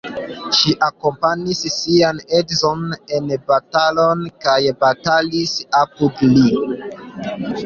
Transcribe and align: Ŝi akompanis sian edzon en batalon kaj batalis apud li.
Ŝi 0.59 0.71
akompanis 0.85 1.59
sian 1.73 2.21
edzon 2.37 2.81
en 3.19 3.29
batalon 3.51 4.25
kaj 4.47 4.57
batalis 4.87 5.55
apud 5.83 6.27
li. 6.35 6.51